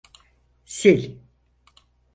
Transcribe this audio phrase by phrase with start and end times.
[0.77, 1.01] Sil!